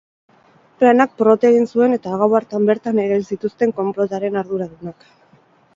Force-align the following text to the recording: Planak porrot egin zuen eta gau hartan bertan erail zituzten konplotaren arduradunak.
Planak 0.83 1.13
porrot 1.21 1.45
egin 1.51 1.67
zuen 1.75 1.93
eta 1.97 2.15
gau 2.23 2.31
hartan 2.41 2.67
bertan 2.71 3.03
erail 3.05 3.29
zituzten 3.35 3.79
konplotaren 3.83 4.43
arduradunak. 4.45 5.09